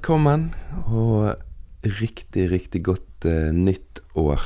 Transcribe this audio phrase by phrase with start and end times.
[0.00, 0.54] velkommen,
[0.88, 1.36] og
[1.84, 4.40] riktig, riktig godt uh, nytt år.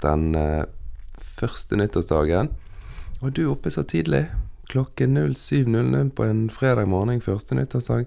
[0.00, 0.64] Den uh,
[1.20, 2.48] første nyttårsdagen.
[3.20, 4.22] Og du er oppe så tidlig.
[4.70, 8.06] Klokken 07.00 på en fredag morgen første nyttårsdag.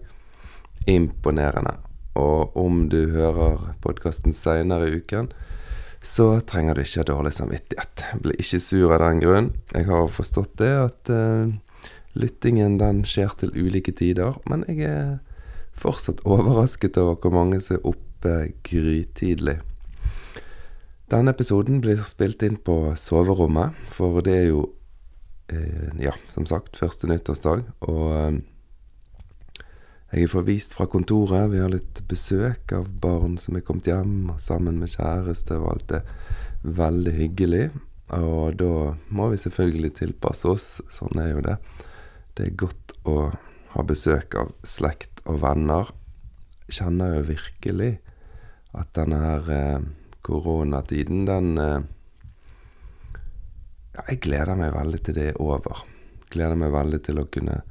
[0.89, 1.75] Imponerende.
[2.17, 5.29] Og om du hører podkasten seinere i uken,
[6.01, 8.07] så trenger du ikke ha dårlig samvittighet.
[8.25, 9.53] Bli ikke sur av den grunn.
[9.75, 11.53] Jeg har forstått det at uh,
[12.17, 15.17] lyttingen den skjer til ulike tider, men jeg er
[15.77, 18.35] fortsatt overrasket over hvor mange som er oppe
[18.67, 19.59] grytidlig.
[21.07, 24.65] Denne episoden blir spilt inn på soverommet, for det er jo,
[25.47, 27.63] eh, ja, som sagt, første nyttårsdag.
[27.87, 28.39] Og eh,
[30.11, 31.51] jeg er forvist fra kontoret.
[31.51, 35.95] Vi har litt besøk av barn som er kommet hjem, sammen med kjæreste, og alt
[36.01, 36.11] er
[36.63, 37.65] veldig hyggelig.
[38.15, 40.67] Og da må vi selvfølgelig tilpasse oss.
[40.91, 41.57] Sånn er jo det.
[42.35, 43.29] Det er godt å
[43.77, 45.91] ha besøk av slekt og venner.
[46.67, 47.93] Kjenner jo virkelig
[48.77, 49.85] at denne her eh,
[50.25, 51.85] koronatiden, den eh,
[53.95, 55.85] ja, Jeg gleder meg veldig til det er over.
[56.33, 57.61] Gleder meg veldig til å kunne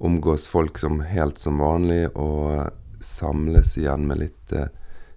[0.00, 2.70] omgås folk som helt som vanlig, og
[3.04, 4.70] samles igjen med litt eh,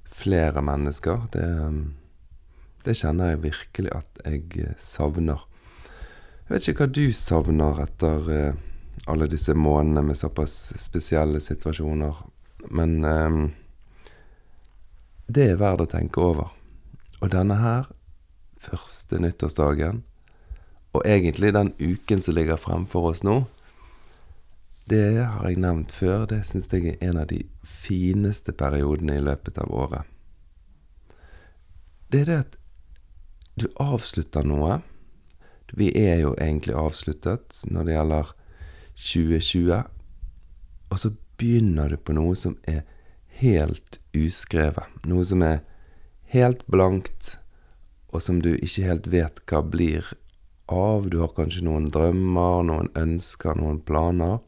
[0.04, 1.28] flere mennesker.
[1.34, 1.48] Det,
[2.84, 5.48] det kjenner jeg virkelig at jeg eh, savner.
[6.44, 8.62] Jeg vet ikke hva du savner etter eh,
[9.06, 12.16] alle disse månedene med såpass spesielle situasjoner.
[12.72, 13.42] Men um,
[15.28, 16.54] det er verdt å tenke over.
[17.20, 17.90] Og denne her,
[18.64, 20.04] første nyttårsdagen,
[20.94, 23.44] og egentlig den uken som ligger fremfor oss nå,
[24.86, 26.26] det har jeg nevnt før.
[26.30, 30.04] Det syns jeg er en av de fineste periodene i løpet av året.
[32.12, 32.58] Det er det at
[33.58, 34.82] du avslutter noe.
[35.74, 38.34] Vi er jo egentlig avsluttet når det gjelder
[38.96, 39.84] 2020.
[40.90, 42.84] Og så begynner du på noe som er
[43.40, 44.90] helt uskrevet.
[45.10, 45.64] Noe som er
[46.34, 47.38] helt blankt,
[48.14, 50.14] og som du ikke helt vet hva blir
[50.70, 51.10] av.
[51.10, 54.40] Du har kanskje noen drømmer, noen ønsker, noen planer.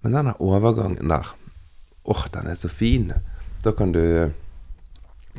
[0.00, 1.32] Men denne overgangen der,
[2.06, 3.12] åh, oh, den er så fin.
[3.64, 4.32] Da kan du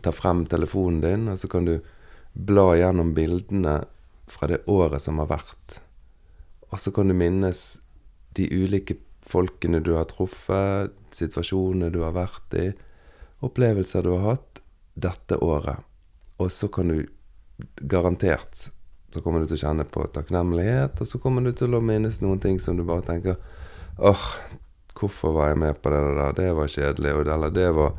[0.04, 1.78] ta frem telefonen din, og så kan du
[2.38, 3.80] bla gjennom bildene
[4.30, 5.80] fra det året som har vært.
[6.70, 7.80] Og så kan du minnes
[8.38, 12.70] de ulike folkene du har truffet, situasjonene du har vært i,
[13.44, 14.62] opplevelser du har hatt
[14.98, 15.84] dette året.
[16.42, 17.06] Og så kan du
[17.90, 18.70] garantert
[19.14, 22.20] så kommer du til å kjenne på takknemlighet, og så kommer du til å minnes
[22.22, 23.38] noen ting som du bare tenker
[23.98, 24.26] åh,
[24.98, 26.36] hvorfor var jeg med på det der?
[26.38, 27.14] Det var kjedelig.
[27.24, 27.96] Eller det var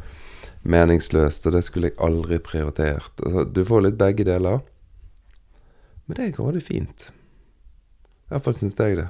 [0.63, 3.23] meningsløst, og det skulle jeg aldri prioritert.
[3.25, 4.61] Altså, du får litt begge deler.
[6.07, 7.09] Men det er grådig fint.
[8.29, 9.09] Iallfall syns jeg det.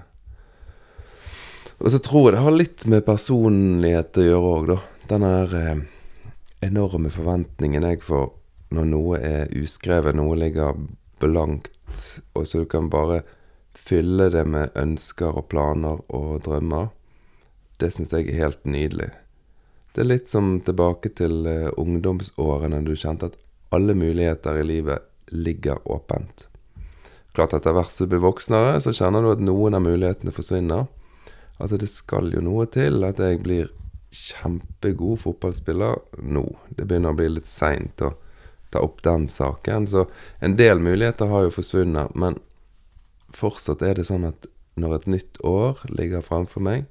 [1.79, 4.79] Og så tror jeg det har litt med personlighet å gjøre òg, da.
[5.09, 5.83] Den her eh,
[6.67, 8.27] enorme forventningen jeg får
[8.75, 10.77] når noe er uskrevet, noe ligger
[11.23, 11.73] blankt,
[12.37, 13.23] og så du kan bare
[13.79, 16.91] fylle det med ønsker og planer og drømmer.
[17.79, 19.13] Det syns jeg er helt nydelig.
[19.95, 23.39] Det er litt som tilbake til eh, ungdomsårene du kjente at
[23.75, 26.49] alle muligheter i livet ligger åpent.
[27.35, 30.89] Klart etter hvert som du blir voksnere, så kjenner du at noen av mulighetene forsvinner.
[31.59, 33.71] Altså, det skal jo noe til at jeg blir
[34.15, 36.45] kjempegod fotballspiller nå.
[36.71, 38.15] Det begynner å bli litt seint å
[38.71, 39.89] ta opp den saken.
[39.91, 40.07] Så
[40.41, 42.39] en del muligheter har jo forsvunnet, men
[43.35, 44.49] fortsatt er det sånn at
[44.79, 46.87] når et nytt år ligger framfor meg,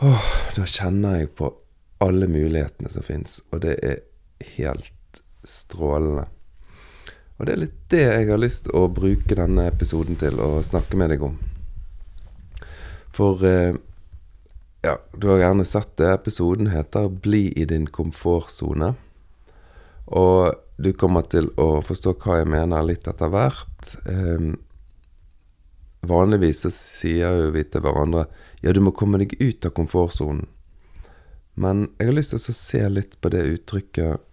[0.00, 1.50] åh, da kjenner jeg på
[2.04, 4.02] alle mulighetene som fins, og det er
[4.54, 6.28] helt strålende.
[7.38, 10.58] Og det er litt det jeg har lyst til å bruke denne episoden til å
[10.62, 11.36] snakke med deg om.
[13.14, 13.74] For eh,
[14.82, 16.12] ja, du har gjerne sett det.
[16.12, 18.94] Episoden heter 'Bli i din komfortsone'.
[20.06, 23.96] Og du kommer til å forstå hva jeg mener litt etter hvert.
[24.06, 24.54] Eh,
[26.08, 28.28] vanligvis så sier jo vi til hverandre
[28.62, 30.46] ja, du må komme deg ut av komfortsonen.
[31.58, 34.24] Men jeg har lyst til å se litt på det uttrykket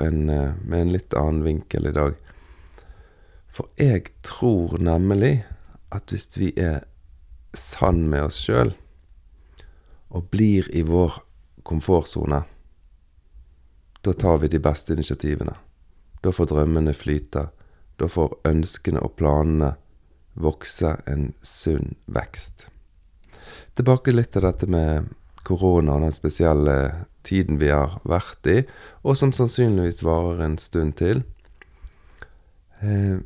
[0.00, 2.14] en, eh, med en litt annen vinkel i dag.
[3.52, 5.44] For jeg tror nemlig
[5.92, 6.84] at hvis vi er
[7.58, 8.74] sann med oss sjøl
[10.14, 11.16] og blir i vår
[11.66, 12.44] komfortsone,
[14.04, 15.54] da tar vi de beste initiativene.
[16.22, 17.48] Da får drømmene flyte.
[17.96, 19.74] Da får ønskene og planene
[20.34, 22.66] vokse en sunn vekst.
[23.74, 25.10] Tilbake litt til dette med
[25.44, 26.76] korona og den spesielle
[27.24, 28.58] tiden vi har vært i,
[29.04, 31.22] og som sannsynligvis varer en stund til.
[32.80, 33.20] Eh,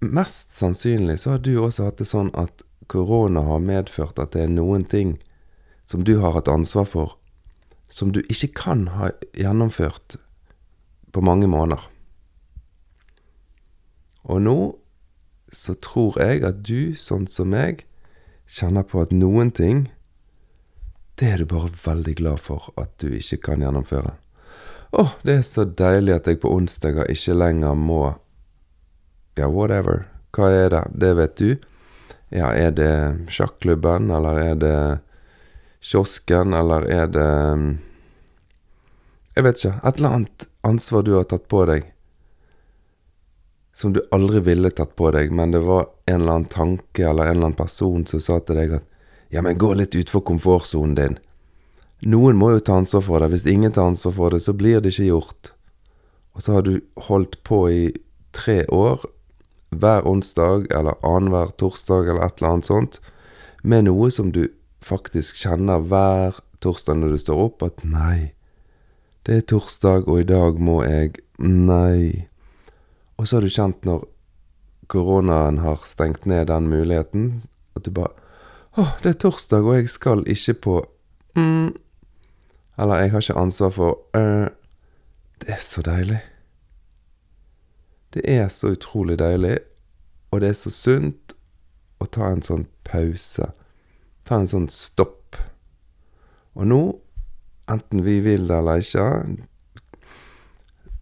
[0.00, 4.44] mest sannsynlig så har du også hatt det sånn at korona har medført at det
[4.44, 5.14] er noen ting
[5.86, 7.14] som du har hatt ansvar for,
[7.90, 10.18] som du ikke kan ha gjennomført
[11.10, 11.82] på mange måneder.
[14.30, 14.58] Og nå
[15.50, 17.84] så tror jeg at du, sånn som meg,
[18.50, 19.88] kjenner på at noen ting
[21.20, 24.14] det er du bare veldig glad for at du ikke kan gjennomføre.
[24.96, 28.00] Å, det er så deilig at jeg på onsdager ikke lenger må
[29.38, 30.06] Ja, whatever.
[30.34, 30.80] Hva er det?
[31.00, 31.50] Det vet du.
[32.30, 34.74] Ja, er det sjakklubben, eller er det
[35.82, 37.30] kiosken, eller er det
[39.36, 39.80] Jeg vet ikke.
[39.86, 41.88] Et eller annet ansvar du har tatt på deg
[43.80, 47.30] som du aldri ville tatt på deg, men det var en eller annen tanke eller
[47.30, 48.86] en eller annen person som sa til deg at
[49.32, 51.16] ja, men gå litt utfor komfortsonen din.
[52.02, 53.30] Noen må jo ta ansvar for det.
[53.32, 55.52] Hvis ingen tar ansvar for det, så blir det ikke gjort.
[56.34, 56.74] Og så har du
[57.06, 57.84] holdt på i
[58.36, 59.06] tre år,
[59.70, 63.00] hver onsdag eller annenhver torsdag eller et eller annet sånt,
[63.62, 64.48] med noe som du
[64.84, 68.32] faktisk kjenner hver torsdag når du står opp, at nei,
[69.28, 72.26] det er torsdag, og i dag må jeg Nei.
[73.16, 74.02] Og så har du kjent når
[74.92, 77.30] koronaen har stengt ned den muligheten,
[77.72, 78.12] at du bare
[78.78, 80.74] å, det er torsdag, og jeg skal ikke på
[81.38, 81.72] mm.
[82.80, 84.52] Eller jeg har ikke ansvar for uh.
[85.40, 86.20] Det er så deilig.
[88.10, 89.58] Det er så utrolig deilig,
[90.30, 91.34] og det er så sunt
[92.00, 93.50] å ta en sånn pause.
[94.26, 95.38] Ta en sånn stopp.
[96.58, 96.80] Og nå,
[97.70, 99.06] enten vi vil det eller ikke,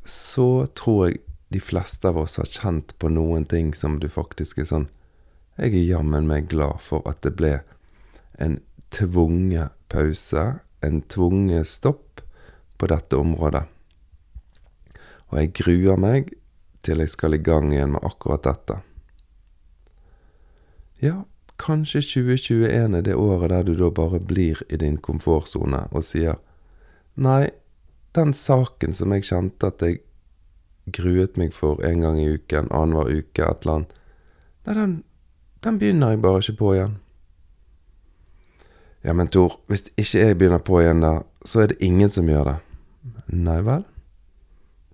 [0.09, 1.23] så tror jeg
[1.53, 4.89] de fleste av oss har kjent på noen ting som du faktisk er sånn
[5.59, 7.57] jeg er jammen meg glad for at det ble
[8.39, 8.61] en
[8.95, 10.45] tvunget pause,
[10.87, 12.23] en tvunget stopp,
[12.79, 13.65] på dette området.
[15.33, 16.31] Og jeg gruer meg
[16.89, 18.81] til jeg skal i gang igjen med akkurat dette.
[21.05, 21.23] Ja,
[21.61, 26.41] kanskje 2021 er det året der du da bare blir i din komfortsone og sier
[27.19, 27.51] Nei,
[28.15, 30.01] den saken som jeg kjente at jeg
[30.95, 33.95] gruet meg for en gang i uken, annenhver uke, et eller annet
[34.67, 34.97] Nei, den
[35.65, 36.99] den begynner jeg bare ikke på igjen.
[39.05, 41.13] Ja, men Tor, hvis ikke jeg begynner på igjen da,
[41.45, 42.57] så er det ingen som gjør det.
[43.35, 43.85] Nei vel?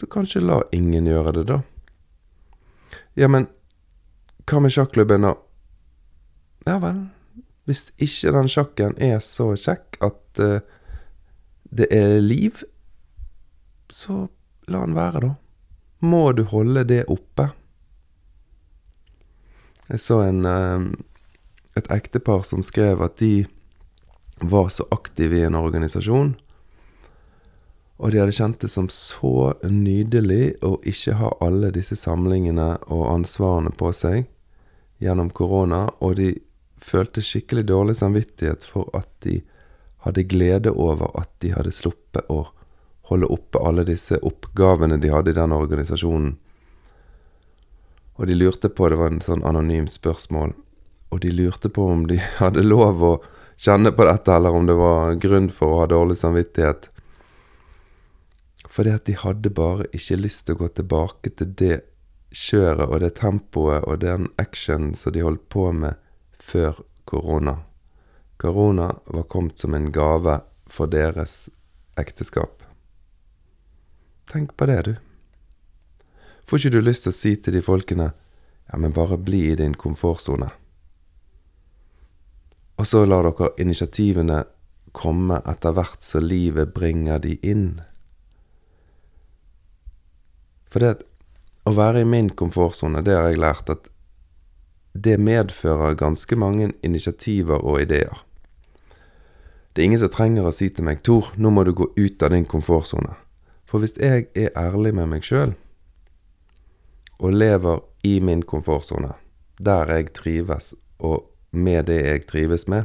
[0.01, 1.61] Så kanskje la ingen gjøre det, da.
[3.15, 3.49] Ja, men
[4.49, 5.35] hva med sjakklubben, da?
[6.69, 7.07] Ja vel.
[7.69, 10.61] Hvis ikke den sjakken er så kjekk at uh,
[11.75, 12.61] det er liv,
[13.91, 14.27] så
[14.69, 15.33] la den være, da.
[16.05, 17.49] Må du holde det oppe?
[19.89, 20.85] Jeg så en, uh,
[21.77, 23.47] et ektepar som skrev at de
[24.45, 26.35] var så aktive i en organisasjon.
[28.03, 33.05] Og de hadde kjent det som så nydelig å ikke ha alle disse samlingene og
[33.13, 34.25] ansvarene på seg
[35.03, 36.33] gjennom korona, og de
[36.85, 39.41] følte skikkelig dårlig samvittighet for at de
[40.05, 42.47] hadde glede over at de hadde sluppet å
[43.09, 46.35] holde oppe alle disse oppgavene de hadde i den organisasjonen
[48.15, 50.55] og de lurte på, det var en sånn anonym spørsmål,
[51.11, 53.15] og de lurte på om de hadde lov å
[53.57, 56.91] kjenne på dette, eller om det var grunn for å ha dårlig samvittighet.
[58.75, 61.77] Fordi at de hadde bare ikke lyst til å gå tilbake til det
[62.35, 66.01] kjøret og det tempoet og den actionen som de holdt på med
[66.43, 67.61] før korona.
[68.37, 71.49] Korona var kommet som en gave for deres
[72.01, 72.65] ekteskap.
[74.31, 74.95] Tenk på det, du.
[76.49, 79.57] Får ikke du lyst til å si til de folkene ja, men bare bli i
[79.61, 80.51] din komfortsone?
[82.75, 84.43] Og så lar dere initiativene
[84.95, 87.69] komme etter hvert som livet bringer de inn.
[90.75, 91.05] For det
[91.71, 93.85] å være i min komfortsone, det har jeg lært at
[95.07, 98.25] det medfører ganske mange initiativer og ideer.
[99.71, 102.23] Det er ingen som trenger å si til meg 'Tor, nå må du gå ut
[102.23, 103.15] av din komfortsone'.
[103.65, 105.55] For hvis jeg er ærlig med meg sjøl,
[107.19, 109.15] og lever i min komfortsone,
[109.63, 112.85] der jeg trives, og med det jeg trives med,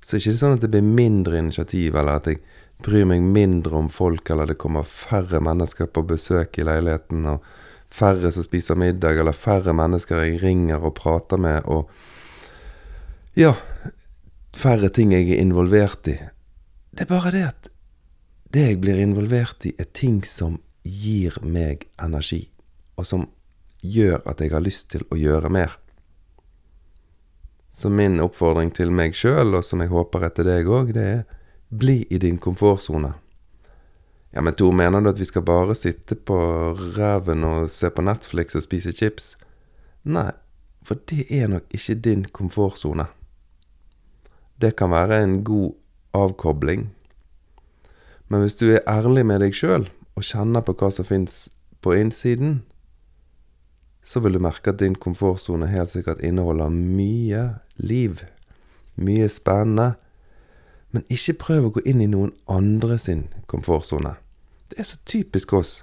[0.00, 2.40] så er det ikke sånn at det blir mindre initiativ, eller at jeg
[2.84, 7.44] bryr meg mindre om folk, eller det kommer færre mennesker på besøk i leiligheten, og
[7.90, 11.90] færre som spiser middag, eller færre mennesker jeg ringer og prater med, og
[13.38, 13.54] ja,
[14.56, 16.16] færre ting jeg er involvert i.
[16.90, 17.70] Det er bare det at
[18.50, 22.48] det jeg blir involvert i, er ting som gir meg energi
[23.00, 23.28] og som
[23.80, 25.76] gjør at jeg har lyst til å gjøre mer.
[27.72, 31.22] Så min oppfordring til meg sjøl, og som jeg håper etter deg òg, det er
[31.70, 33.12] bli i din komfortsone.
[34.30, 36.36] Ja, men Tor, mener du at vi skal bare sitte på
[36.96, 39.34] ræven og se på Netflix og spise chips?
[40.04, 40.30] Nei,
[40.86, 43.06] for det er nok ikke din komfortsone.
[44.60, 45.72] Det kan være en god
[46.14, 46.90] avkobling.
[48.28, 51.48] Men hvis du er ærlig med deg sjøl, og kjenner på hva som fins
[51.80, 52.60] på innsiden,
[54.04, 57.44] så vil du merke at din komfortsone helt sikkert inneholder mye
[57.76, 58.22] liv.
[59.00, 59.94] Mye spennende.
[60.90, 64.16] Men ikke prøv å gå inn i noen andre sin komfortsone.
[64.70, 65.80] Det er så typisk oss.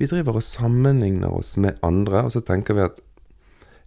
[0.00, 3.00] Vi driver og sammenligner oss med andre, og så tenker vi at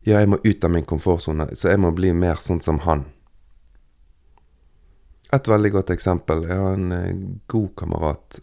[0.05, 3.07] ja, jeg må ut av min komfortsone, så jeg må bli mer sånn som han.
[5.33, 6.45] Et veldig godt eksempel.
[6.45, 8.37] Jeg har en eh, god kamerat.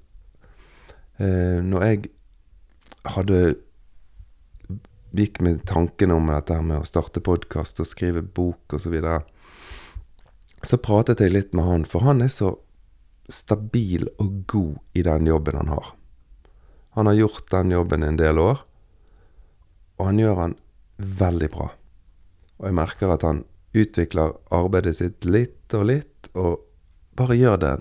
[1.23, 2.01] Eh, når jeg
[3.15, 3.39] hadde
[5.13, 9.21] gikk med tanken om dette med å starte podkast og skrive bok osv., så, videre,
[10.63, 12.55] så pratet jeg litt med han, for han er så
[13.33, 15.93] stabil og god i den jobben han har.
[16.99, 18.61] Han har gjort den jobben en del år,
[19.97, 20.59] og han gjør han
[20.97, 21.71] veldig bra.
[22.61, 26.61] Og jeg merker at han utvikler arbeidet sitt litt og litt, og
[27.17, 27.73] bare gjør det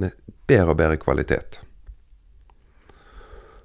[0.00, 1.60] med bedre og bedre kvalitet.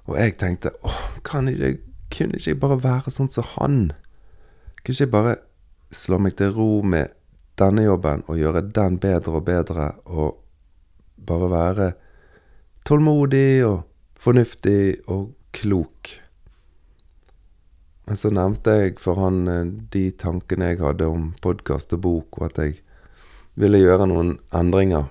[0.06, 1.80] Og jeg tenkte åh, kan jeg,
[2.14, 3.78] kunne ikke jeg bare være sånn som han?
[4.80, 5.36] Kunne ikke jeg bare
[5.94, 7.12] slå meg til ro med
[7.60, 10.36] denne jobben og gjøre den bedre og bedre, og
[11.16, 11.88] bare være
[12.86, 13.82] tålmodig og
[14.20, 16.12] fornuftig og klok?
[18.06, 22.38] Men så nevnte jeg for han eh, de tankene jeg hadde om podkast og bok,
[22.38, 22.76] og at jeg
[23.58, 25.08] ville gjøre noen endringer.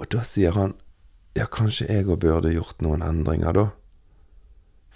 [0.00, 0.72] Og da sier han
[1.36, 3.66] ja, kanskje jeg òg burde gjort noen endringer, da.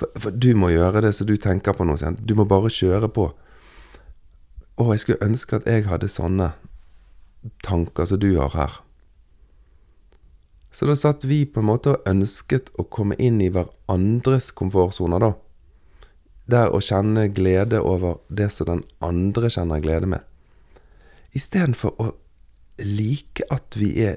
[0.01, 2.13] For, for, du må gjøre det så du tenker på noe.
[2.25, 3.27] Du må bare kjøre på.
[4.81, 6.55] Å, jeg skulle ønske at jeg hadde sånne
[7.65, 8.79] tanker som du har her.
[10.73, 15.21] Så da satt vi på en måte og ønsket å komme inn i hverandres komfortsoner,
[15.21, 15.33] da.
[16.51, 20.25] Der å kjenne glede over det som den andre kjenner glede med.
[21.37, 22.09] Istedenfor å
[22.81, 24.17] like at vi er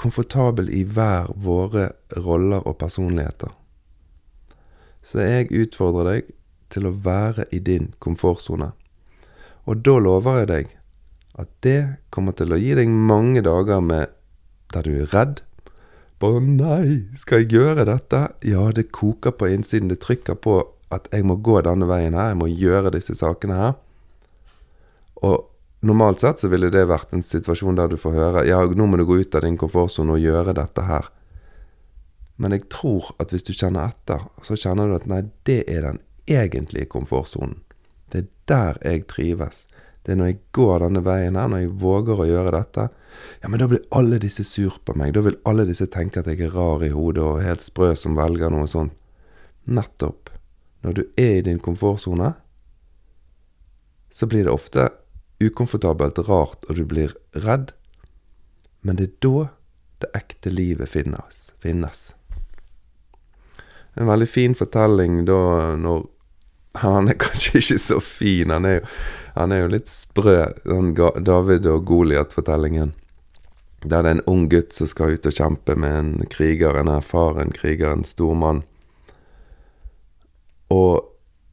[0.00, 3.52] komfortable i hver våre roller og personligheter.
[5.04, 6.32] Så jeg utfordrer deg
[6.72, 8.72] til å være i din komfortsone.
[9.64, 10.74] Og da lover jeg deg
[11.40, 11.78] at det
[12.14, 14.12] kommer til å gi deg mange dager med
[14.74, 15.40] der du er redd.
[16.22, 18.20] Bare nei, skal jeg gjøre dette?
[18.46, 19.90] Ja, det koker på innsiden.
[19.90, 20.60] Det trykker på
[20.94, 22.30] at jeg må gå denne veien her.
[22.32, 23.74] Jeg må gjøre disse sakene her.
[25.24, 25.50] Og
[25.84, 28.96] Normalt sett så ville det vært en situasjon der du får høre ja, nå må
[28.96, 31.10] du gå ut av din komfortsone og gjøre dette her.
[32.40, 35.84] Men jeg tror at hvis du kjenner etter, så kjenner du at nei, det er
[35.84, 37.58] den egentlige komfortsonen.
[38.12, 39.64] Det er der jeg trives.
[40.04, 42.88] Det er når jeg går denne veien her, når jeg våger å gjøre dette.
[43.40, 45.14] Ja, men da blir alle disse sur på meg.
[45.16, 48.18] Da vil alle disse tenke at jeg er rar i hodet og helt sprø som
[48.18, 48.92] velger noe sånt.
[49.64, 50.28] Nettopp.
[50.84, 52.34] Når du er i din komfortsone,
[54.12, 54.90] så blir det ofte
[55.40, 57.72] ukomfortabelt, rart, og du blir redd.
[58.84, 59.46] Men det er da
[60.04, 61.48] det ekte livet finnes.
[61.58, 62.12] finnes.
[63.94, 66.04] En veldig fin fortelling da når
[66.82, 68.84] Han er kanskje ikke så fin, han er jo,
[69.38, 72.94] han er jo litt sprø, den David og Goliat-fortellingen.
[73.84, 76.88] Der det er en ung gutt som skal ut og kjempe med en kriger, en
[76.88, 78.62] erfaren kriger, en stor mann.
[80.72, 81.04] Og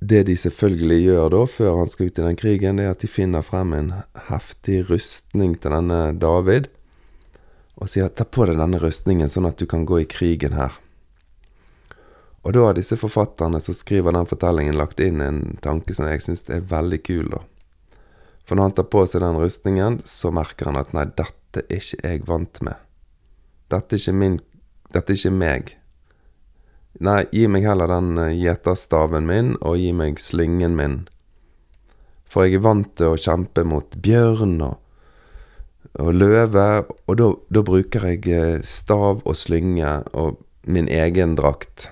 [0.01, 3.03] det de selvfølgelig gjør da, før han skal ut i den krigen, det er at
[3.03, 3.91] de finner frem en
[4.29, 6.71] heftig rustning til denne David,
[7.77, 10.80] og sier 'ta på deg denne rustningen, sånn at du kan gå i krigen her'.
[12.41, 16.23] Og da har disse forfatterne som skriver den fortellingen, lagt inn en tanke som jeg
[16.25, 17.43] syns er veldig kul, da.
[18.45, 21.77] For når han tar på seg den rustningen, så merker han at 'nei, dette er
[21.77, 22.81] ikke jeg vant med'.
[23.69, 24.39] Dette er ikke min
[24.91, 25.77] Dette er ikke meg.
[26.99, 30.97] Nei, gi meg heller den eh, gjeterstaven min, og gi meg slyngen min.
[32.27, 34.75] For jeg er vant til å kjempe mot bjørn og,
[35.95, 36.67] og løve,
[37.07, 41.87] og da, bruker jeg eh, stav og slynge og min egen drakt.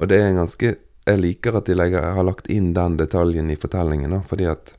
[0.00, 0.76] Og det er ganske
[1.08, 4.74] Jeg liker at de har lagt inn den detaljen i fortellingen, da, fordi at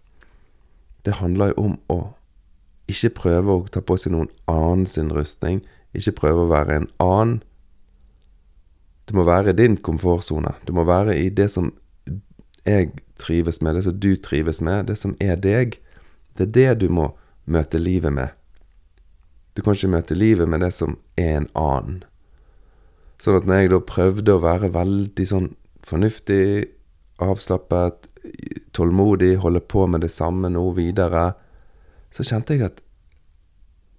[1.03, 1.97] det handler jo om å
[2.87, 5.63] ikke prøve å ta på seg noen annen sin rustning,
[5.97, 7.41] ikke prøve å være en annen
[9.11, 10.53] det må være i din komfortsone.
[10.63, 11.73] Det må være i det som
[12.63, 15.75] jeg trives med, det som du trives med, det som er deg.
[16.37, 17.09] Det er det du må
[17.43, 18.29] møte livet med.
[19.51, 22.03] Du kan ikke møte livet med det som er en annen.
[23.21, 25.51] Sånn at når jeg da prøvde å være veldig sånn
[25.85, 26.69] fornuftig,
[27.21, 28.07] avslappet,
[28.73, 31.31] tålmodig, holde på med det samme nå videre,
[32.13, 32.81] så kjente jeg at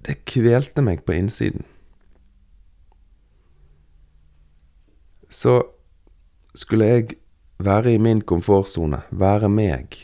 [0.07, 1.63] det kvelte meg på innsiden.
[5.33, 5.59] så
[6.55, 7.19] skulle jeg
[7.63, 9.97] være i min komfortsone, være meg,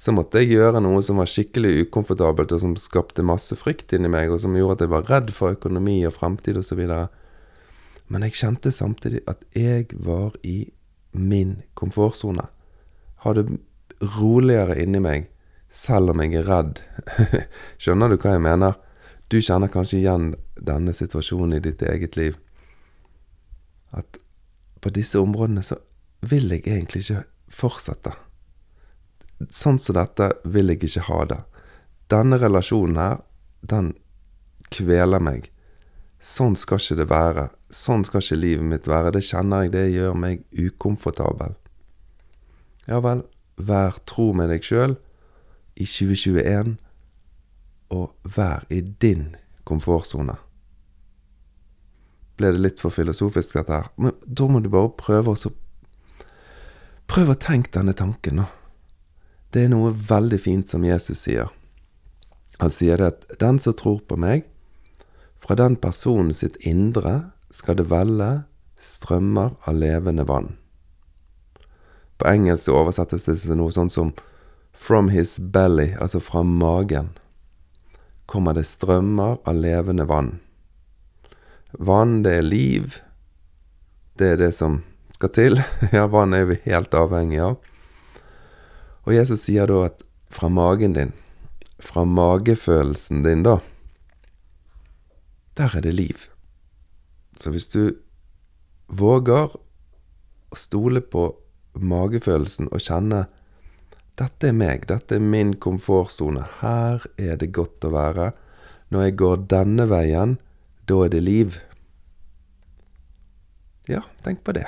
[0.00, 4.10] så måtte jeg gjøre noe som var skikkelig ukomfortabelt, og som skapte masse frykt inni
[4.10, 6.80] meg, og som gjorde at jeg var redd for økonomi og fremtid osv.
[8.10, 10.72] Men jeg kjente samtidig at jeg var i
[11.14, 12.48] min komfortsone.
[13.22, 13.46] Hadde
[14.18, 15.28] roligere inni meg,
[15.70, 16.80] selv om jeg er redd.
[17.82, 18.78] Skjønner du hva jeg mener?
[19.30, 22.34] Du kjenner kanskje igjen denne situasjonen i ditt eget liv.
[23.94, 24.18] At
[24.80, 25.78] på disse områdene så
[26.26, 28.16] vil jeg egentlig ikke fortsette.
[29.54, 31.40] Sånn som dette vil jeg ikke ha det.
[32.10, 33.20] Denne relasjonen her,
[33.62, 33.94] den
[34.74, 35.49] kveler meg.
[36.20, 37.46] Sånn skal ikke det være.
[37.72, 39.14] Sånn skal ikke livet mitt være.
[39.16, 41.56] Det kjenner jeg, det gjør meg ukomfortabel.
[42.90, 43.24] Ja vel,
[43.56, 44.98] vær tro med deg sjøl
[45.80, 46.76] i 2021,
[47.96, 49.30] og vær i din
[49.68, 50.36] komfortsone.
[52.36, 53.90] Ble det litt for filosofisk, dette her?
[54.00, 55.56] Men da må du bare prøve å
[57.10, 58.44] Prøv å tenke denne tanken, da.
[59.50, 61.48] Det er noe veldig fint som Jesus sier.
[62.60, 64.44] Han sier det at 'den som tror på meg,
[65.40, 68.30] fra den personen sitt indre skal det velle
[68.80, 70.56] strømmer av levende vann'.
[72.20, 74.12] På engelsk oversettes det til noe sånt som
[74.72, 77.08] 'from his belly', altså fra magen,
[78.26, 80.40] kommer det strømmer av levende vann.
[81.78, 83.00] Vann, det er liv.
[84.18, 84.82] Det er det som
[85.14, 85.62] skal til.
[85.92, 87.56] Ja, vann er vi helt avhengig av.
[89.06, 91.12] Og Jesus sier da at fra magen din,
[91.78, 93.58] fra magefølelsen din, da,
[95.60, 96.24] der er det liv.
[97.36, 97.92] Så hvis du
[98.88, 101.28] våger å stole på
[101.76, 103.26] magefølelsen og kjenne
[104.20, 108.32] dette er meg, dette er min komfortsone, her er det godt å være.
[108.92, 110.34] Når jeg går denne veien,
[110.90, 111.56] da er det liv.
[113.88, 114.66] Ja, tenk på det.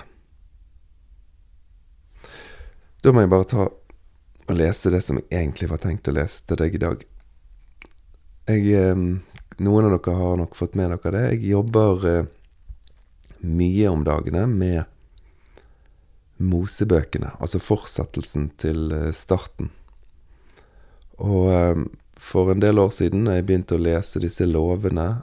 [3.03, 6.47] Da må jeg bare ta og lese det som jeg egentlig var tenkt å lese
[6.47, 7.05] til deg i dag.
[8.49, 9.05] Jeg eh,
[9.63, 11.23] Noen av dere har nok fått med dere det.
[11.37, 12.31] Jeg jobber eh,
[13.47, 14.83] mye om dagene med
[16.43, 19.71] Mosebøkene, altså fortsettelsen til eh, starten.
[21.23, 21.87] Og
[22.19, 25.23] for en del år siden, da jeg begynte å lese disse lovene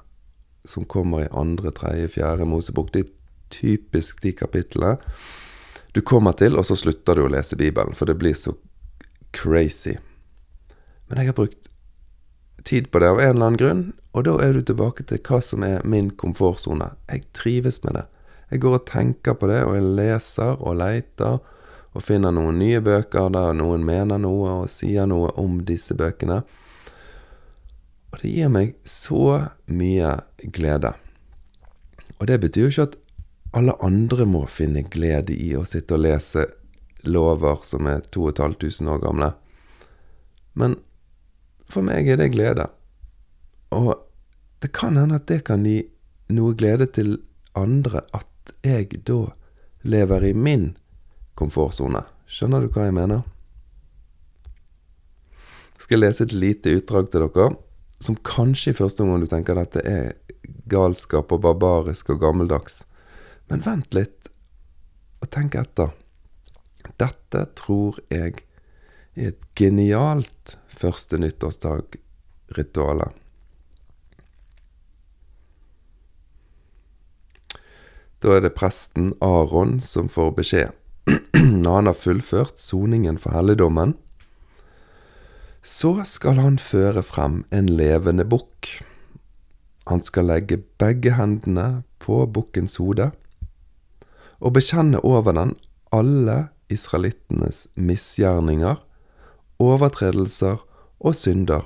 [0.67, 3.13] som kommer i andre, tredje, fjerde Mosebok, det er
[3.49, 4.97] typisk de kapitlene
[5.95, 8.54] du kommer til, og så slutter du å lese Bibelen, for det blir så
[9.34, 9.95] crazy.
[11.10, 11.69] Men jeg har brukt
[12.67, 13.82] tid på det av en eller annen grunn,
[14.13, 16.91] og da er du tilbake til hva som er min komfortsone.
[17.12, 18.06] Jeg trives med det.
[18.50, 21.38] Jeg går og tenker på det, og jeg leser og leter
[21.93, 26.41] og finner noen nye bøker der noen mener noe og sier noe om disse bøkene.
[28.10, 30.15] Og det gir meg så mye
[30.54, 30.95] glede.
[32.17, 32.98] Og det betyr jo ikke at
[33.60, 36.48] alle andre må finne glede i å sitte og lese
[37.06, 39.32] lover som er 2500 år gamle.
[40.58, 40.78] Men
[41.69, 42.67] for meg er det glede.
[43.76, 43.96] Og
[44.60, 45.82] det kan hende at det kan gi
[46.36, 47.18] noe glede til
[47.58, 49.26] andre at jeg da
[49.88, 50.72] lever i min
[51.40, 52.02] komfortsone.
[52.30, 53.24] Skjønner du hva jeg mener?
[55.80, 57.54] Jeg skal lese et lite utdrag til dere,
[58.04, 60.12] som kanskje i første omgang du tenker dette er
[60.70, 62.84] galskap og barbarisk og gammeldags.
[63.50, 64.30] Men vent litt,
[65.24, 65.96] og tenk etter.
[67.00, 68.44] Dette tror jeg
[69.16, 73.10] er et genialt første nyttårsdag-rituale.
[78.20, 80.76] Da er det presten Aron som får beskjed.
[81.64, 83.96] Når han har fullført soningen for helligdommen,
[85.64, 88.80] så skal han føre frem en levende bukk.
[89.88, 93.10] Han skal legge begge hendene på bukkens hode
[94.40, 95.56] og bekjenne over den
[95.92, 98.78] alle israelittenes misgjerninger,
[99.60, 100.62] overtredelser
[101.00, 101.66] og synder,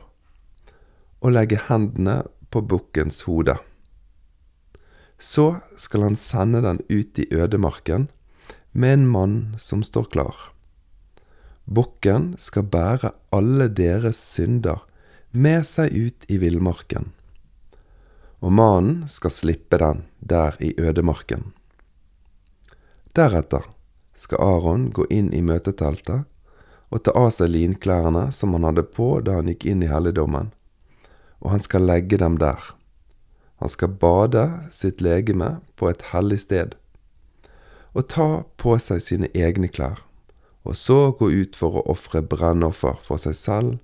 [1.21, 3.57] og legge hendene på bukkens hode.
[5.19, 8.07] Så skal han sende den ut i ødemarken
[8.71, 10.35] med en mann som står klar.
[11.65, 14.83] Bukken skal bære alle deres synder
[15.31, 17.11] med seg ut i villmarken,
[18.43, 21.53] og mannen skal slippe den der i ødemarken.
[23.15, 23.65] Deretter
[24.13, 26.27] skal Aron gå inn i møteteltet
[26.93, 30.51] og ta av seg linklærne som han hadde på da han gikk inn i helligdommen,
[31.41, 32.59] og han skal legge dem der.
[33.63, 34.41] Han skal bade
[34.75, 36.73] sitt legeme på et hellig sted,
[37.95, 38.27] og ta
[38.59, 40.01] på seg sine egne klær,
[40.67, 43.77] og så gå ut for å ofre brennoffer for seg selv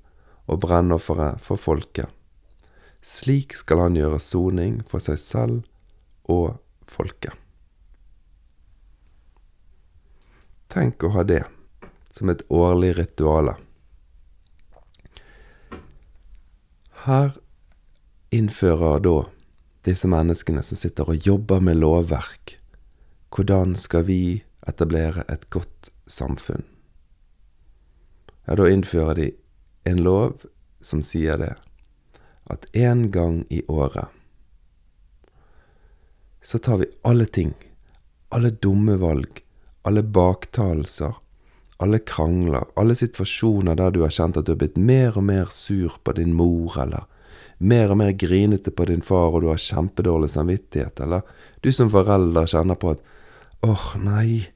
[0.51, 2.11] og brennofferet for folket.
[2.99, 5.63] Slik skal han gjøre soning for seg selv
[6.27, 7.31] og folket.
[10.67, 11.45] Tenk å ha det
[12.11, 13.55] som et årlig rituale.
[17.05, 17.37] her
[18.35, 19.17] innfører da
[19.87, 22.57] disse menneskene som sitter og jobber med lovverk,
[23.35, 26.65] hvordan skal vi etablere et godt samfunn?
[28.47, 29.31] Ja, da innfører de
[29.85, 30.45] en lov
[30.81, 31.53] som sier det,
[32.49, 34.09] at en gang i året
[36.41, 37.51] så tar vi alle ting,
[38.33, 39.41] alle dumme valg,
[39.83, 41.13] alle baktalelser,
[41.83, 45.51] alle krangler, alle situasjoner der du har kjent at du har blitt mer og mer
[45.53, 47.05] sur på din mor, eller
[47.59, 51.27] mer og mer grinete på din far, og du har kjempedårlig samvittighet, eller
[51.63, 53.03] du som forelder kjenner på at
[53.67, 54.47] åh, nei,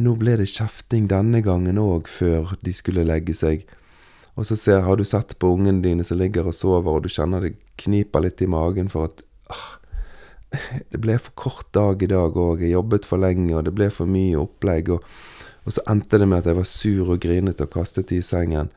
[0.00, 3.64] nå ble det kjefting denne gangen òg, før de skulle legge seg.
[4.36, 7.12] Og så ser, har du sett på ungene dine som ligger og sover, og du
[7.12, 9.66] kjenner det kniper litt i magen for at ah,
[10.92, 13.88] det ble for kort dag i dag òg, jeg jobbet for lenge, og det ble
[13.94, 14.96] for mye opplegg.
[14.96, 15.04] og
[15.64, 18.70] og så endte det med at jeg var sur og grinete og kastet i sengen.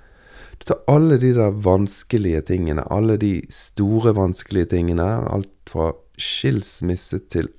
[0.60, 7.20] Du tar alle de der vanskelige tingene, alle de store vanskelige tingene, alt fra skilsmisse
[7.34, 7.50] til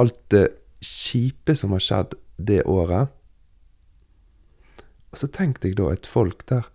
[0.00, 0.46] alt det
[0.82, 3.10] kjipe som har skjedd det året.
[5.12, 6.70] Og så tenk deg da et folk der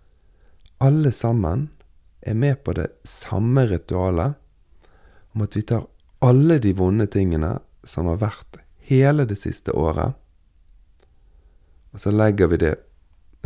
[0.78, 1.68] alle sammen
[2.22, 4.38] er med på det samme ritualet
[5.34, 5.88] om at vi tar
[6.24, 7.56] alle de vonde tingene
[7.86, 10.14] som har vært hele det siste året,
[11.92, 12.76] og så legger vi det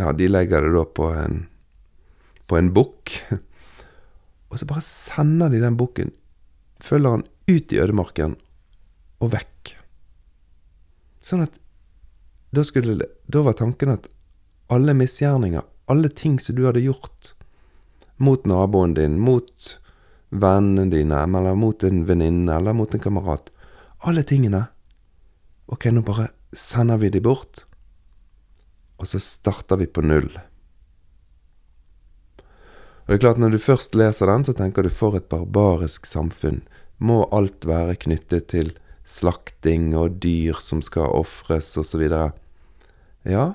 [0.01, 1.35] Ja, de legger det da på en
[2.49, 3.17] på en bukk.
[4.53, 6.13] Og så bare sender de den bukken,
[6.83, 8.37] følger han ut i ødemarken
[9.23, 9.75] og vekk.
[11.23, 11.57] Sånn at
[12.53, 14.11] da, skulle, da var tanken at
[14.73, 17.33] alle misgjerninger, alle ting som du hadde gjort
[18.23, 19.73] mot naboen din, mot
[20.29, 23.51] vennene dine, eller mot en venninne, eller mot en kamerat
[24.03, 24.65] Alle tingene.
[25.71, 27.63] Ok, nå bare sender vi de bort
[29.03, 30.31] og så starter vi på null.
[33.03, 36.07] Og det er klart, når du først leser den, så tenker du for et barbarisk
[36.07, 36.63] samfunn.
[37.03, 38.71] Må alt være knyttet til
[39.09, 42.07] slakting og dyr som skal ofres, osv.?
[43.27, 43.53] Ja,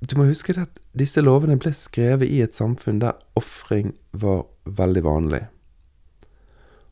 [0.00, 5.02] du må huske at disse lovene ble skrevet i et samfunn der ofring var veldig
[5.04, 5.42] vanlig.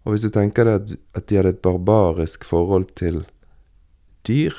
[0.04, 3.22] Og hvis du tenker deg at de hadde et barbarisk forhold til
[4.28, 4.52] dyr,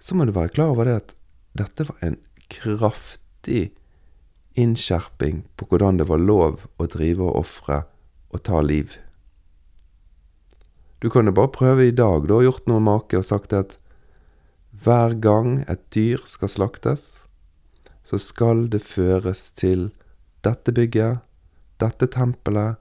[0.00, 1.14] så må du være klar over det at
[1.56, 2.18] dette var en
[2.52, 3.70] kraftig
[4.58, 7.82] innskjerping på hvordan det var lov å drive og ofre
[8.30, 8.96] og ta liv.
[11.00, 13.78] Du kan jo bare prøve i dag, du har gjort noe make og sagt at
[14.84, 17.14] hver gang et dyr skal slaktes,
[18.04, 19.90] så skal det føres til
[20.44, 21.20] dette bygget,
[21.80, 22.76] dette tempelet,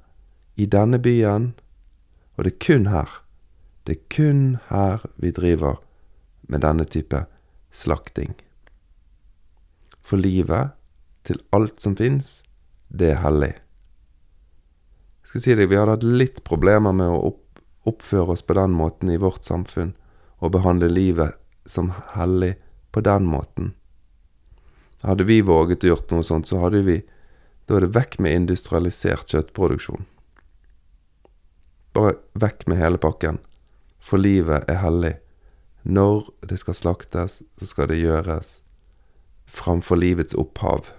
[0.59, 1.53] i denne byen,
[2.35, 3.11] og det er kun her,
[3.87, 5.79] det er kun her vi driver
[6.51, 7.23] med denne type
[7.71, 8.33] slakting.
[10.03, 10.75] For livet,
[11.27, 12.39] til alt som fins,
[12.87, 13.53] det er hellig.
[15.21, 17.33] Jeg skal si deg, vi hadde hatt litt problemer med å
[17.89, 19.93] oppføre oss på den måten i vårt samfunn,
[20.39, 21.35] og behandle livet
[21.69, 22.55] som hellig
[22.95, 23.73] på den måten.
[25.03, 27.01] Hadde vi våget å gjort noe sånt, så hadde vi
[27.69, 30.07] Da er det vekk med industrialisert kjøttproduksjon.
[31.93, 33.37] Bare vekk med hele pakken.
[34.01, 35.11] For livet er hellig.
[35.85, 38.63] Når det skal slaktes, så skal det gjøres
[39.45, 40.89] framfor livets opphav.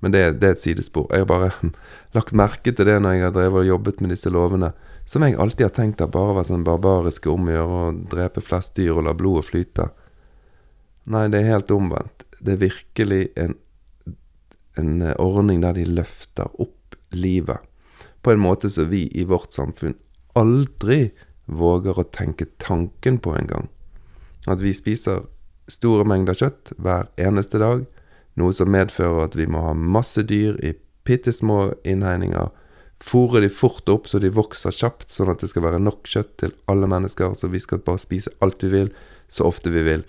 [0.00, 1.08] Men det, det, er et sidespor.
[1.10, 1.72] Jeg har bare
[2.16, 4.72] lagt merke til det når jeg har drevet og jobbet med disse lovene,
[5.08, 8.44] som jeg alltid har tenkt at bare var sånn barbariske om å gjøre å drepe
[8.44, 9.88] flest dyr og la blodet flyte.
[11.08, 12.26] Nei, det er helt omvendt.
[12.38, 13.56] Det er virkelig en,
[14.78, 17.64] en ordning der de løfter opp livet
[18.22, 19.96] på en måte som vi i vårt samfunn
[20.38, 21.08] aldri
[21.48, 23.68] våger å tenke tanken på engang.
[24.46, 25.24] At vi spiser
[25.68, 27.86] store mengder kjøtt hver eneste dag,
[28.38, 30.74] noe som medfører at vi må ha masse dyr i
[31.08, 32.50] bitte små innhegninger,
[32.98, 36.34] fòre de fort opp så de vokser kjapt, sånn at det skal være nok kjøtt
[36.42, 38.92] til alle mennesker, så vi skal bare spise alt vi vil,
[39.30, 40.04] så ofte vi vil.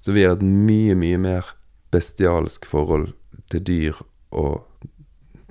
[0.00, 1.52] Så vi har et mye, mye mer
[1.94, 3.12] bestialsk forhold
[3.52, 4.02] til dyr
[4.36, 4.64] og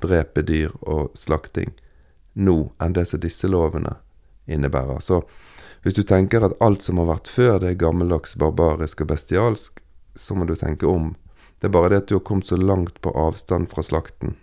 [0.04, 1.72] drepe dyr og slakting
[2.36, 3.96] nå enn det som disse lovene
[4.52, 5.00] innebærer.
[5.00, 5.22] Så
[5.86, 9.80] hvis du tenker at alt som har vært før, det er gammeldags, barbarisk og bestialsk,
[10.16, 11.14] så må du tenke om.
[11.66, 14.36] Det er bare det at du har kommet så langt på avstand fra slakten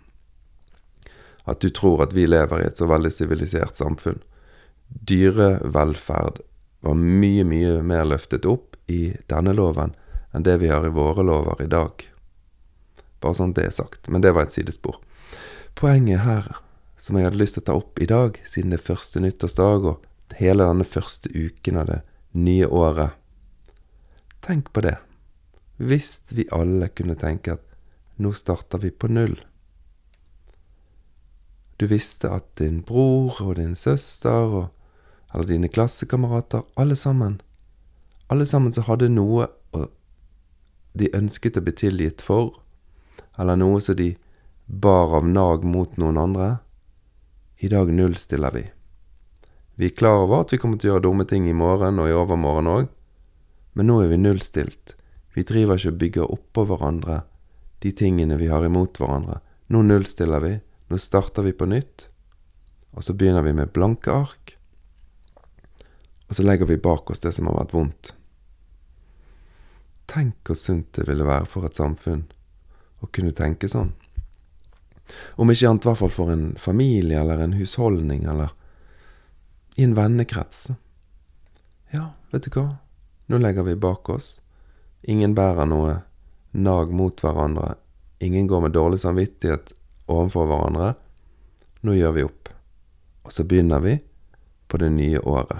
[1.43, 4.21] at du tror at vi lever i et så veldig sivilisert samfunn.
[4.87, 6.39] Dyrevelferd
[6.83, 9.95] var mye, mye mer løftet opp i denne loven
[10.33, 12.05] enn det vi har i våre lover i dag.
[13.21, 14.09] Bare sånn det er sagt.
[14.09, 14.97] Men det var et sidespor.
[15.79, 16.47] Poenget her,
[16.97, 19.87] som jeg hadde lyst til å ta opp i dag, siden det er første nyttårsdag,
[19.91, 22.01] og hele denne første uken av det
[22.33, 23.19] nye året.
[24.43, 24.97] Tenk på det.
[25.77, 27.65] Hvis vi alle kunne tenke at
[28.21, 29.39] nå starter vi på null.
[31.77, 34.67] Du visste at din bror og din søster og,
[35.33, 37.41] eller dine klassekamerater, alle sammen,
[38.29, 39.49] alle sammen som hadde noe
[40.93, 42.53] de ønsket å bli tilgitt for,
[43.39, 44.13] eller noe som de
[44.65, 46.49] bar av nag mot noen andre,
[47.57, 48.63] i dag nullstiller vi.
[49.75, 52.09] Vi er klar over at vi kommer til å gjøre dumme ting i morgen og
[52.09, 52.91] i overmorgen òg,
[53.73, 54.93] men nå er vi nullstilt.
[55.33, 57.21] Vi driver ikke og bygger oppå hverandre
[57.83, 59.39] de tingene vi har imot hverandre.
[59.73, 60.57] Nå nullstiller vi,
[60.89, 62.09] nå starter vi på nytt,
[62.93, 64.57] og så begynner vi med blanke ark,
[66.29, 68.13] og så legger vi bak oss det som har vært vondt.
[70.09, 72.25] Tenk hvor sunt det ville være for et samfunn
[73.01, 73.93] å kunne tenke sånn.
[75.35, 78.53] Om ikke annet i hvert fall for en familie eller en husholdning eller
[79.75, 80.69] i en vennekrets.
[81.93, 82.67] Ja, vet du hva,
[83.29, 84.37] nå legger vi bak oss.
[85.03, 85.97] Ingen bærer noe
[86.53, 87.75] nag mot hverandre.
[88.23, 89.73] Ingen går med dårlig samvittighet
[90.07, 90.93] overfor hverandre.
[91.83, 92.51] Nå gjør vi opp.
[93.27, 93.97] Og så begynner vi
[94.67, 95.59] på det nye året.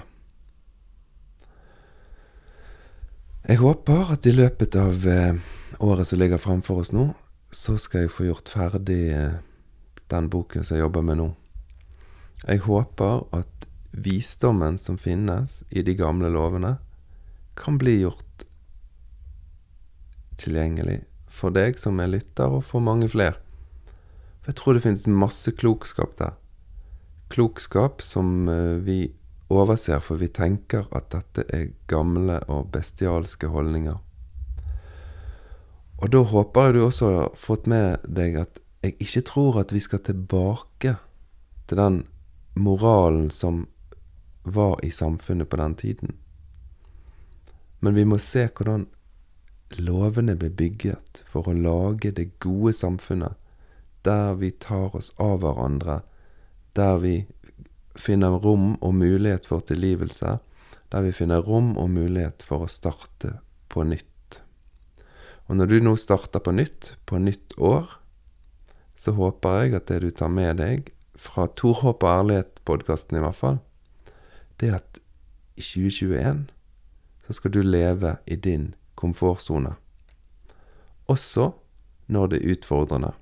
[3.44, 5.36] Jeg håper at i løpet av eh,
[5.84, 7.10] året som ligger fremfor oss nå,
[7.52, 9.36] så skal jeg få gjort ferdig eh,
[10.08, 11.26] den boken som jeg jobber med nå.
[12.46, 16.78] Jeg håper at visdommen som finnes i de gamle lovene,
[17.54, 18.46] kan bli gjort
[20.40, 21.02] tilgjengelig
[21.34, 23.36] for deg som er lytter, og for mange flere.
[24.42, 26.34] For jeg tror det finnes masse klokskap der.
[27.32, 28.98] Klokskap som eh, vi
[29.52, 33.96] overser, for vi tenker at dette er gamle og bestialske holdninger.
[36.02, 39.72] Og da håper jeg du også har fått med deg at jeg ikke tror at
[39.72, 40.96] vi skal tilbake
[41.64, 42.02] til den
[42.54, 43.64] moralen som
[44.44, 46.12] var i samfunnet på den tiden.
[47.80, 48.86] Men vi må se hvordan
[49.80, 53.34] lovene ble bygget for å lage det gode samfunnet,
[54.04, 56.02] der vi tar oss av hverandre,
[56.76, 57.14] der vi
[57.96, 60.38] finner rom og mulighet for tilgivelse,
[60.92, 63.38] der vi finner rom og mulighet for å starte
[63.72, 64.40] på nytt.
[65.48, 67.88] Og når du nå starter på nytt, på nytt år,
[68.96, 73.38] så håper jeg at det du tar med deg fra Torhåp og ærlighet-podkasten i hvert
[73.38, 73.58] fall,
[74.60, 75.00] det er at
[75.58, 76.46] i 2021
[77.26, 79.74] så skal du leve i din komfortsone.
[81.10, 81.52] Også
[82.06, 83.12] når det er utfordrende.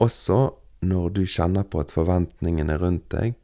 [0.00, 3.36] Også når du kjenner på at forventningene rundt deg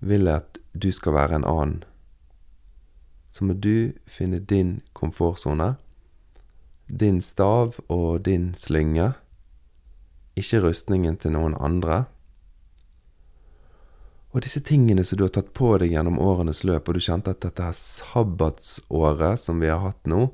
[0.00, 1.84] vil at du skal være en annen.
[3.30, 5.76] Så må du finne din komfortsone,
[6.88, 9.12] din stav og din slynge,
[10.38, 12.04] ikke rustningen til noen andre.
[14.32, 17.32] Og disse tingene som du har tatt på deg gjennom årenes løp, og du kjente
[17.32, 20.28] at dette her sabbatsåret som vi har hatt nå,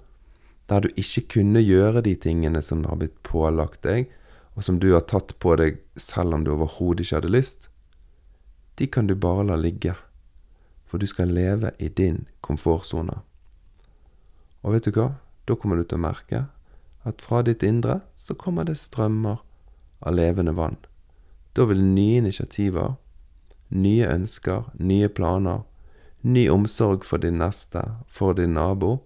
[0.71, 4.09] der du ikke kunne gjøre de tingene som har blitt pålagt deg,
[4.55, 7.69] og som du har tatt på deg selv om du overhodet ikke hadde lyst,
[8.79, 9.95] de kan du bare la ligge,
[10.87, 13.21] for du skal leve i din komfortsone.
[14.63, 15.13] Og vet du hva?
[15.45, 16.47] Da kommer du til å merke
[17.05, 19.43] at fra ditt indre så kommer det strømmer
[20.01, 20.79] av levende vann.
[21.53, 22.97] Da vil nye initiativer,
[23.69, 25.63] nye ønsker, nye planer,
[26.25, 29.03] ny omsorg for din neste, for din nabo,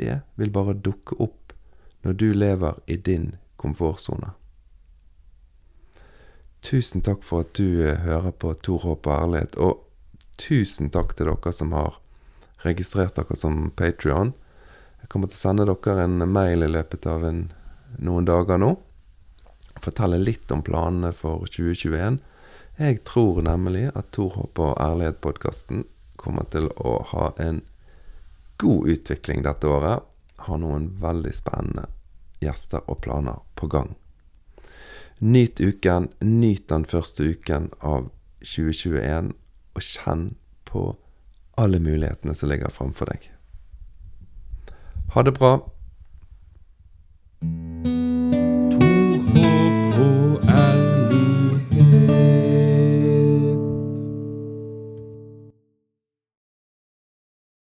[0.00, 1.52] det vil bare dukke opp
[2.02, 4.32] når du lever i din komfortsone.
[6.64, 9.84] Tusen takk for at du eh, hører på Tor Håp og ærlighet, og
[10.40, 11.96] tusen takk til dere som har
[12.64, 14.34] registrert dere som Patrion.
[15.00, 17.46] Jeg kommer til å sende dere en mail i løpet av en,
[17.96, 18.74] noen dager nå.
[19.80, 22.20] Fortelle litt om planene for 2021.
[22.80, 25.86] Jeg tror nemlig at Tor Håp og ærlighet-podkasten
[26.20, 27.62] kommer til å ha en
[28.60, 30.06] god utvikling dette året.
[30.40, 31.88] Har noen veldig spennende
[32.40, 33.94] gjester og planer på gang.
[35.20, 36.08] Nyt uken.
[36.20, 38.08] Nyt den første uken av
[38.40, 39.34] 2021,
[39.76, 40.22] og kjenn
[40.64, 40.86] på
[41.60, 43.28] alle mulighetene som ligger framfor deg.
[45.12, 45.58] Ha det bra.